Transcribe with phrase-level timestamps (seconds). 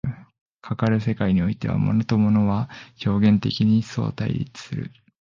[0.63, 2.71] かかる世界においては、物と物は
[3.05, 4.91] 表現的に相対立する。